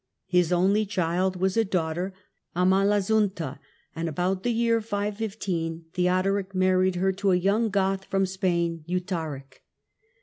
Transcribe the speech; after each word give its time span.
His 0.25 0.51
only 0.51 0.87
child 0.87 1.35
was 1.39 1.55
a 1.55 1.63
daughter, 1.63 2.11
Lmalasuentha, 2.55 3.59
and 3.95 4.09
about 4.09 4.41
the 4.41 4.49
year 4.51 4.81
515 4.81 5.85
Theodoric 5.93 6.55
married 6.55 6.97
er 6.97 7.11
to 7.11 7.31
a 7.31 7.35
young 7.35 7.69
Goth 7.69 8.05
from 8.05 8.25
Spain, 8.25 8.83
Eutharic. 8.87 9.61